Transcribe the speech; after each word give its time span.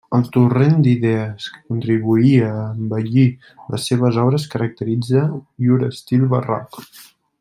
El 0.17 0.21
torrent 0.35 0.77
d'idees 0.85 1.49
que 1.57 1.61
contribuïa 1.73 2.47
a 2.53 2.63
embellir 2.71 3.27
les 3.75 3.85
seves 3.91 4.17
obres 4.23 4.47
caracteritza 4.55 5.23
llur 5.67 5.79
estil 5.91 6.25
barroc. 6.33 6.81